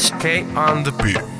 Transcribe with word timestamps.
SK 0.00 0.24
on 0.56 0.82
the 0.82 0.92
beat. 1.02 1.39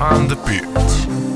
on 0.00 0.28
the 0.28 0.36
beat. 0.46 1.27